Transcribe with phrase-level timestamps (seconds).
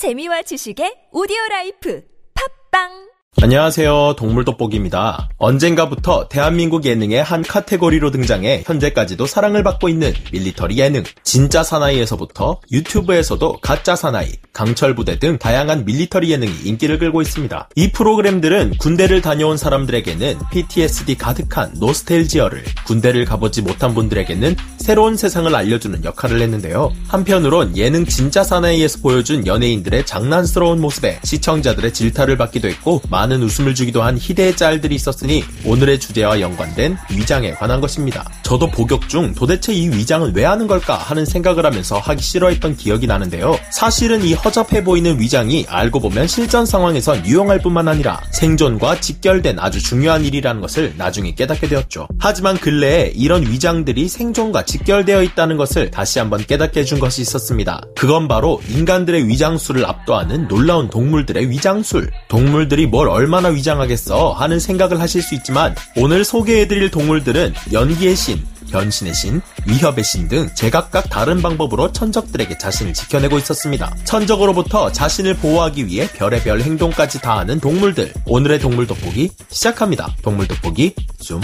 [0.00, 2.00] 재미와 지식의 오디오 라이프.
[2.32, 3.09] 팟빵
[3.42, 4.16] 안녕하세요.
[4.18, 5.30] 동물돋보기입니다.
[5.38, 11.04] 언젠가부터 대한민국 예능의 한 카테고리로 등장해 현재까지도 사랑을 받고 있는 밀리터리 예능.
[11.22, 17.70] 진짜 사나이에서부터 유튜브에서도 가짜 사나이, 강철 부대 등 다양한 밀리터리 예능이 인기를 끌고 있습니다.
[17.76, 26.04] 이 프로그램들은 군대를 다녀온 사람들에게는 PTSD 가득한 노스탤지어를, 군대를 가보지 못한 분들에게는 새로운 세상을 알려주는
[26.04, 26.92] 역할을 했는데요.
[27.08, 34.02] 한편으론 예능 진짜 사나이에서 보여준 연예인들의 장난스러운 모습에 시청자들의 질타를 받기도 했고 많은 웃음을 주기도
[34.02, 38.28] 한 희대의 짤들이 있었으니 오늘의 주제와 연관된 위장에 관한 것입니다.
[38.42, 43.06] 저도 복역 중 도대체 이 위장은 왜 하는 걸까 하는 생각을 하면서 하기 싫어했던 기억이
[43.06, 43.56] 나는데요.
[43.72, 49.82] 사실은 이 허접해 보이는 위장이 알고 보면 실전 상황에선 유용할 뿐만 아니라 생존과 직결된 아주
[49.82, 52.08] 중요한 일이라는 것을 나중에 깨닫게 되었죠.
[52.18, 57.82] 하지만 근래에 이런 위장들이 생존과 직결되어 있다는 것을 다시 한번 깨닫게 해준 것이 있었습니다.
[57.96, 62.10] 그건 바로 인간들의 위장술을 압도하는 놀라운 동물들의 위장술.
[62.28, 69.12] 동물들이 뭘 얼마나 위장하겠어 하는 생각을 하실 수 있지만 오늘 소개해드릴 동물들은 연기의 신, 변신의
[69.12, 73.94] 신, 위협의 신 등 제각각 다른 방법으로 천적들에게 자신을 지켜내고 있었습니다.
[74.04, 78.14] 천적으로부터 자신을 보호하기 위해 별의별 행동까지 다하는 동물들.
[78.24, 80.14] 오늘의 동물 돋보기 시작합니다.
[80.22, 81.42] 동물 돋보기 줌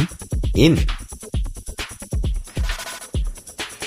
[0.54, 0.78] 인.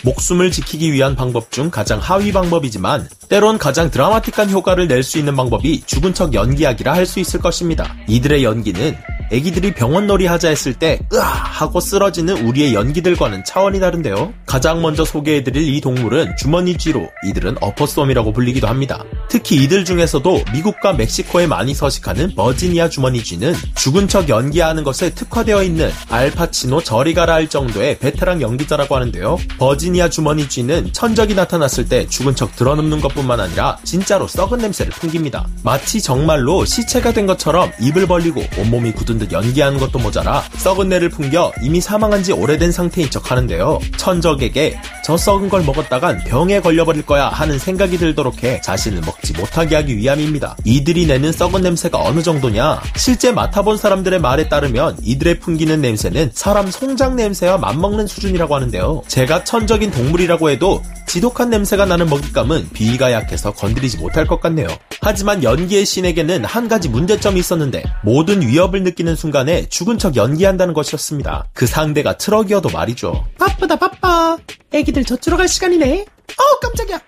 [0.04, 5.36] 목숨을 지키기 위한 방법 중 가장 하위 방법이지만 때론 가장 드라마틱한 효과를 낼 수 있는
[5.36, 7.96] 방법이 죽은 척 연기하기라 할 수 있을 것입니다.
[8.08, 8.96] 이들의 연기는
[9.32, 14.34] 애기들이 병원놀이 하자 했을 때 으아 하고 쓰러지는 우리의 연기들과는 차원이 다른데요.
[14.46, 19.04] 가장 먼저 소개해드릴 이 동물은 주머니쥐로 이들은 어퍼썸이라고 불리기도 합니다.
[19.30, 25.92] 특히 이들 중에서도 미국과 멕시코에 많이 서식하는 버지니아 주머니쥐는 죽은 척 연기하는 것에 특화되어 있는
[26.10, 29.38] 알파치노 저리 가라 할 정도의 베테랑 연기자라고 하는데요.
[29.60, 35.48] 버지니아 주머니쥐는 천적이 나타났을 때 죽은 척 드러눕는 것뿐만 아니라 진짜로 썩은 냄새를 풍깁니다.
[35.64, 41.10] 마치 정말로 시체가 된 것처럼 입을 벌리고 온몸이 굳은 듯 연기하는 것도 모자라 썩은 내를
[41.10, 43.80] 풍겨 이미 사망한 지 오래된 상태인 척 하는데요.
[43.98, 49.76] 천적에게 저 썩은 걸 먹었다간 병에 걸려버릴 거야 하는 생각이 들도록 해 자신을 먹지 못하게
[49.76, 50.56] 하기 위함입니다.
[50.64, 52.82] 이들이 내는 썩은 냄새가 어느 정도냐?
[52.96, 59.04] 실제 맡아본 사람들의 말에 따르면 이들의 풍기는 냄새는 사람 송장 냄새와 맞먹는 수준이라고 하는데요.
[59.08, 64.68] 제가 천적인 동물이라고 해도 지독한 냄새가 나는 먹잇감은 비위가 약해서 건드리지 못할 것 같네요.
[65.02, 71.46] 하지만 연기의 신에게는 한 가지 문제점이 있었는데 모든 위협을 느끼는 순간에 죽은 척 연기한다는 것이었습니다.
[71.54, 73.26] 그 상대가 트럭이어도 말이죠.
[73.38, 74.38] 바쁘다 바빠.
[74.72, 76.06] 애기들 젖주러 갈 시간이네.
[76.38, 77.00] 어우 깜짝이야.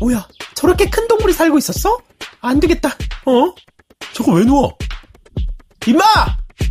[0.00, 1.98] 뭐야 저렇게 큰 동물이 살고 있었어?
[2.40, 2.88] 안 되겠다.
[3.26, 3.54] 어?
[4.12, 4.76] 저거 왜 누워?
[5.86, 6.02] 임마!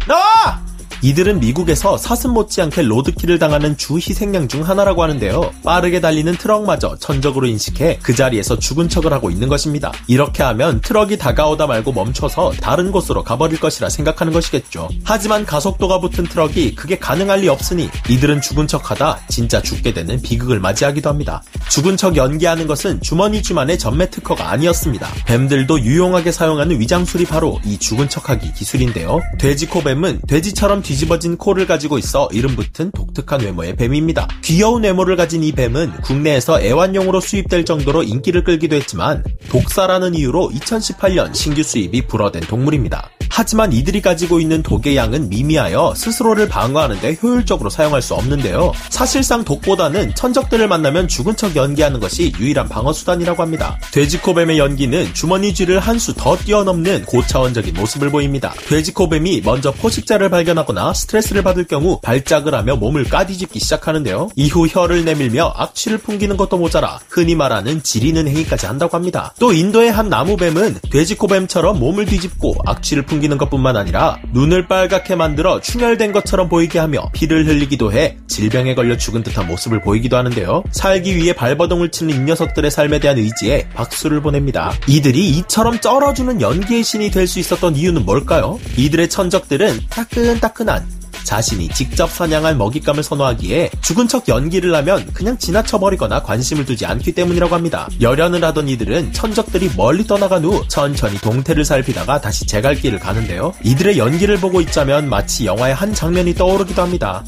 [0.07, 0.63] 나와!
[1.01, 5.51] 이들은 미국에서 사슴 못지않게 로드킬을 당하는 주 희생양 중 하나라고 하는데요.
[5.63, 9.91] 빠르게 달리는 트럭마저 천적으로 인식해 그 자리에서 죽은 척을 하고 있는 것입니다.
[10.07, 14.89] 이렇게 하면 트럭이 다가오다 말고 멈춰서 다른 곳으로 가버릴 것이라 생각하는 것이겠죠.
[15.05, 20.59] 하지만 가속도가 붙은 트럭이 그게 가능할 리 없으니 이들은 죽은 척하다 진짜 죽게 되는 비극을
[20.59, 21.41] 맞이하기도 합니다.
[21.69, 25.07] 죽은 척 연기하는 것은 주머니 쥐만의 전매 특허가 아니었습니다.
[25.25, 29.21] 뱀들도 유용하게 사용하는 위장술이 바로 이 죽은 척하기 기술인데요.
[29.39, 34.27] 돼지코뱀은 돼지처럼 뒤집어진 코를 가지고 있어 이름 붙은 독특한 외모의 뱀입니다.
[34.41, 41.35] 귀여운 외모를 가진 이 뱀은 국내에서 애완용으로 수입될 정도로 인기를 끌기도 했지만 독사라는 이유로 2018년
[41.35, 43.07] 신규 수입이 불어된 동물입니다.
[43.29, 48.73] 하지만 이들이 가지고 있는 독의 양은 미미하여 스스로를 방어하는데 효율적으로 사용할 수 없는데요.
[48.89, 53.77] 사실상 독보다는 천적들을 만나면 죽은 척 연기하는 것이 유일한 방어 수단이라고 합니다.
[53.91, 58.53] 돼지코뱀의 연기는 주머니 쥐를 한 수 더 뛰어넘는 고차원적인 모습을 보입니다.
[58.67, 64.29] 돼지코뱀이 먼저 포식자를 발견하거나 스트레스를 받을 경우 발작을 하며 몸을 까뒤집기 시작하는데요.
[64.35, 69.33] 이후 혀를 내밀며 악취를 풍기는 것도 모자라 흔히 말하는 지리는 행위까지 한다고 합니다.
[69.39, 76.11] 또 인도의 한 나무뱀은 돼지코뱀처럼 몸을 뒤집고 악취를 풍기는 것뿐만 아니라 눈을 빨갛게 만들어 충혈된
[76.11, 80.63] 것처럼 보이게 하며 피를 흘리기도 해 질병에 걸려 죽은 듯한 모습을 보이기도 하는데요.
[80.71, 84.73] 살기 위해 발버둥을 치는 이 녀석들의 삶에 대한 의지에 박수를 보냅니다.
[84.87, 88.59] 이들이 이처럼 쩔어주는 연기의 신이 될 수 있었던 이유는 뭘까요?
[88.75, 90.98] 이들의 천적들은 따끈따끈한
[91.29, 97.53] 자신이 직접 사냥할 먹잇감을 선호하기에 죽은 척 연기를 하면 그냥 지나쳐버리거나 관심을 두지 않기 때문이라고
[97.53, 97.87] 합니다.
[98.01, 103.53] 열연을 하던 이들은 천적들이 멀리 떠나간 후 천천히 동태를 살피다가 다시 제갈길을 가는데요.
[103.63, 107.23] 이들의 연기를 보고 있자면 마치 영화의 한 장면이 떠오르기도 합니다.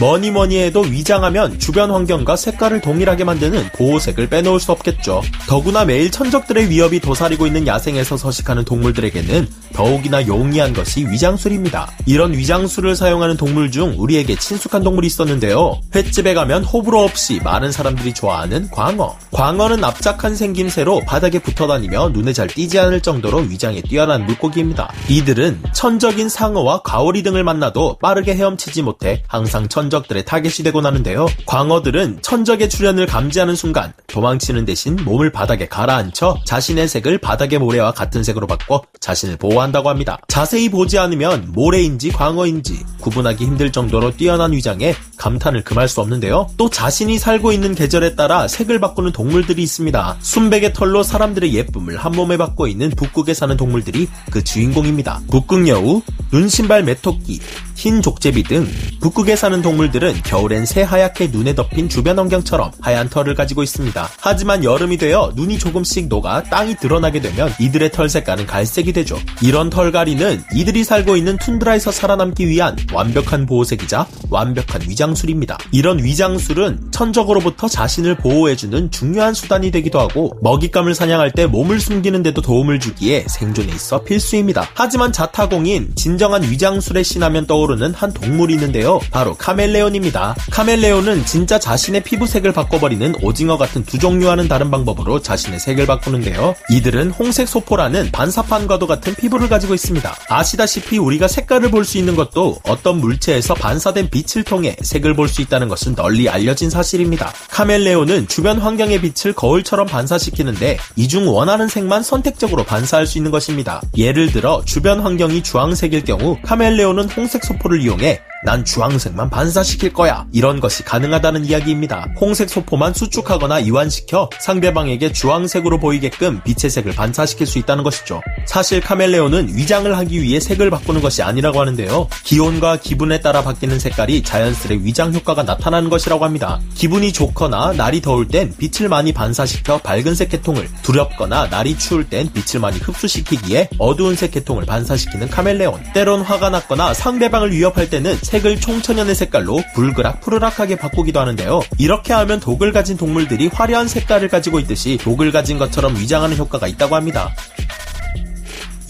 [0.00, 5.22] 뭐니 뭐니 해도 위장하면 주변 환경과 색깔을 동일하게 만드는 보호색을 빼놓을 수 없겠죠.
[5.48, 11.92] 더구나 매일 천적들의 위협이 도사리고 있는 야생에서 서식하는 동물들에게는 더욱이나 용이한 것이 위장술입니다.
[12.06, 15.80] 이런 위장술을 사용하는 동물 중 우리에게 친숙한 동물이 있었는데요.
[15.94, 19.16] 횟집에 가면 호불호 없이 많은 사람들이 좋아하는 광어.
[19.32, 24.92] 광어는 납작한 생김새로 바닥에 붙어 다니며 눈에 잘 띄지 않을 정도로 위장에 뛰어난 물고기입니다.
[25.08, 31.26] 이들은 천적인 상어와 가오리 등을 만나도 빠르게 헤엄치지 못해 항상 천 적들의 타겟이 되곤 하는데요.
[31.46, 38.22] 광어들은 천적의 출현을 감지하는 순간 도망치는 대신 몸을 바닥에 가라앉혀 자신의 색을 바닥의 모래와 같은
[38.22, 40.18] 색으로 바꿔 자신을 보호한다고 합니다.
[40.28, 46.48] 자세히 보지 않으면 모래인지 광어인지 구분하기 힘들 정도로 뛰어난 위장에 감탄을 금할 수 없는데요.
[46.56, 50.16] 또 자신이 살고 있는 계절에 따라 색을 바꾸는 동물들이 있습니다.
[50.20, 55.20] 순백의 털로 사람들의 예쁨을 한 몸에 받고 있는 북극에 사는 동물들이 그 주인공입니다.
[55.30, 56.02] 북극 여우,
[56.32, 57.40] 눈신발 메토끼,
[57.74, 58.66] 흰 족제비 등
[59.00, 64.08] 북극에 사는 동물들은 겨울엔 새하얗게 눈에 덮인 주변 환경처럼 하얀 털을 가지고 있습니다.
[64.18, 69.18] 하지만 여름이 되어 눈이 조금씩 녹아 땅이 드러나게 되면 이들의 털 색깔은 갈색이 되죠.
[69.42, 75.58] 이런 털갈이는 이들이 살고 있는 툰드라에서 살아남기 위한 완벽한 보호색이자 완벽한 위장술입니다.
[75.70, 82.40] 이런 위장술은 천적으로부터 자신을 보호해주는 중요한 수단이 되기도 하고 먹잇감을 사냥할 때 몸을 숨기는 데도
[82.40, 84.68] 도움을 주기에 생존에 있어 필수입니다.
[84.74, 87.63] 하지만 자타공인 진정한 위장술의 신하면 떠오르는
[87.94, 89.00] 한 동물이 있는데요.
[89.10, 90.36] 바로 카멜레온입니다.
[90.50, 96.54] 카멜레온은 진짜 자신의 피부색을 바꿔버리는 오징어 같은 두 종류와는 다른 방법으로 자신의 색을 바꾸는데요.
[96.70, 100.14] 이들은 홍색 소포라는 반사판과도 같은 피부를 가지고 있습니다.
[100.28, 105.40] 아시다시피 우리가 색깔을 볼 수 있는 것도 어떤 물체에서 반사된 빛을 통해 색을 볼 수
[105.42, 107.32] 있다는 것은 널리 알려진 사실입니다.
[107.50, 113.80] 카멜레온은 주변 환경의 빛을 거울처럼 반사시키는데 이 중 원하는 색만 선택적으로 반사할 수 있는 것입니다.
[113.96, 120.26] 예를 들어 주변 환경이 주황색일 경우 카멜레온은 홍색 소포 를 이용해 난 주황색만 반사시킬 거야.
[120.32, 122.08] 이런 것이 가능하다는 이야기입니다.
[122.20, 128.20] 홍색 소포만 수축하거나 이완시켜 상대방에게 주황색으로 보이게끔 빛의 색을 반사시킬 수 있다는 것이죠.
[128.46, 132.08] 사실 카멜레온은 위장을 하기 위해 색을 바꾸는 것이 아니라고 하는데요.
[132.24, 136.60] 기온과 기분에 따라 바뀌는 색깔이 자연스레 위장 효과가 나타나는 것이라고 합니다.
[136.74, 142.60] 기분이 좋거나 날이 더울 땐 빛을 많이 반사시켜 밝은색 계통을, 두렵거나 날이 추울 땐 빛을
[142.60, 145.82] 많이 흡수시키기에 어두운 색 계통을 반사시키는 카멜레온.
[145.94, 151.60] 때론 화가 났거나 상대방을 위협할 때는 색을 총천연의 색깔로 불그락 푸르락하게 바꾸기도 하는데요.
[151.78, 156.96] 이렇게 하면 독을 가진 동물들이 화려한 색깔을 가지고 있듯이 독을 가진 것처럼 위장하는 효과가 있다고
[156.96, 157.32] 합니다.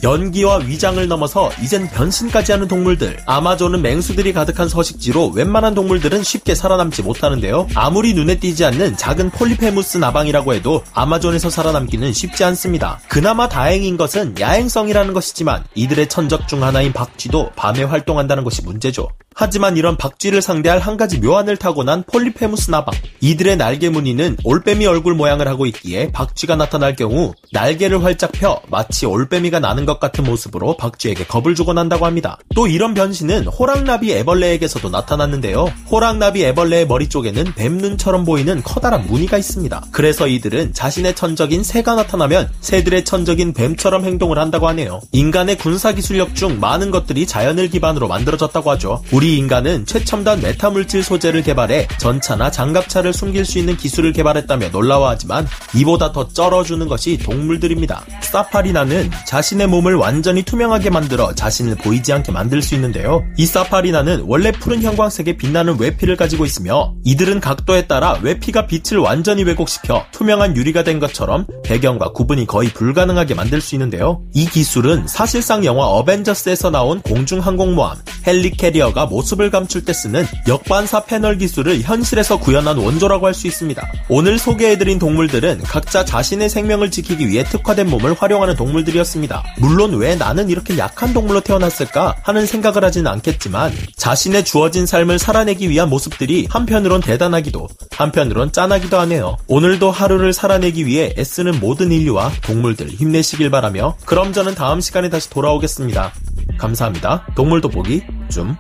[0.02, 3.18] 연기와 위장을 넘어서 이젠 변신까지 하는 동물들.
[3.26, 7.68] 아마존은 맹수들이 가득한 서식지로 웬만한 동물들은 쉽게 살아남지 못하는데요.
[7.74, 13.00] 아무리 눈에 띄지 않는 작은 폴리페무스 나방이라고 해도 아마존에서 살아남기는 쉽지 않습니다.
[13.08, 19.08] 그나마 다행인 것은 야행성이라는 것이지만 이들의 천적 중 하나인 박쥐도 밤에 활동한다는 것이 문제죠.
[19.34, 22.94] 하지만 이런 박쥐를 상대할 한 가지 묘안을 타고난 폴리페무스 나방.
[23.20, 29.06] 이들의 날개 무늬는 올빼미 얼굴 모양을 하고 있기에 박쥐가 나타날 경우 날개를 활짝 펴 마치
[29.06, 32.38] 올빼미가 나는 것 같은 모습으로 박쥐에게 겁을 주곤 한다고 합니다.
[32.54, 35.72] 또 이런 변신은 호랑나비 애벌레에게서도 나타났는데요.
[35.90, 39.86] 호랑나비 애벌레의 머리 쪽에는 뱀눈처럼 보이는 커다란 무늬가 있습니다.
[39.90, 45.00] 그래서 이들은 자신의 천적인 새가 나타나면 새들의 천적인 뱀처럼 행동을 한다고 하네요.
[45.12, 49.02] 인간의 군사 기술력 중 많은 것들이 자연을 기반으로 만들어졌다고 하죠.
[49.12, 56.12] 우리 인간은 최첨단 메타물질 소재를 개발해 전차나 장갑차를 숨길 수 있는 기술을 개발했다며 놀라워하지만 이보다
[56.12, 58.04] 더 쩔어주는 것이 동물들입니다.
[58.20, 63.24] 사파리나는 자신의 몸을 완전히 투명하게 만들어 자신을 보이지 않게 만들 수 있는데요.
[63.36, 69.44] 이 사파리나는 원래 푸른 형광색의 빛나는 외피를 가지고 있으며 이들은 각도에 따라 외피가 빛을 완전히
[69.44, 74.22] 왜곡시켜 투명한 유리가 된 것처럼 배경과 구분이 거의 불가능하게 만들 수 있는데요.
[74.34, 81.82] 이 기술은 사실상 영화 어벤져스에서 나온 공중항공모함 헬리캐리어가 모습을 감출 때 쓰는 역반사 패널 기술을
[81.82, 83.92] 현실에서 구현한 원조라고 할 수 있습니다.
[84.08, 89.42] 오늘 소개해드린 동물들은 각자 자신의 생명을 지키기 위해 특화된 몸을 활용하는 동물들이었습니다.
[89.58, 95.68] 물론 왜 나는 이렇게 약한 동물로 태어났을까 하는 생각을 하지는 않겠지만 자신의 주어진 삶을 살아내기
[95.68, 99.36] 위한 모습들이 한편으론 대단하기도 한편으론 짠하기도 하네요.
[99.48, 105.28] 오늘도 하루를 살아내기 위해 애쓰는 모든 인류와 동물들 힘내시길 바라며 그럼 저는 다음 시간에 다시
[105.30, 106.12] 돌아오겠습니다.
[106.58, 107.26] 감사합니다.
[107.34, 108.56] 동물 돋보기 줌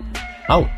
[0.48, 0.68] 아웃.